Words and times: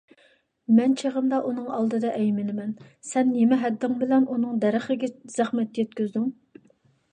مەن 0.77 0.95
چېغىمدا 1.01 1.41
ئۇنىڭ 1.49 1.67
ئالدىدا 1.75 2.13
ئەيمىنىمەن، 2.21 2.73
سەن 3.11 3.31
نېمە 3.35 3.61
ھەددىڭ 3.67 4.01
بىلەن 4.01 4.27
ئۇنىڭ 4.33 4.59
دەرىخىگە 4.67 5.13
زەخمەت 5.37 5.81
يەتكۈزدۈڭ؟ 5.85 6.29